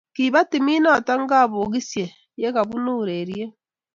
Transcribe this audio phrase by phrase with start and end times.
[0.15, 2.03] kiba timit noto kabokitse
[2.41, 3.51] ye kabunu ureryet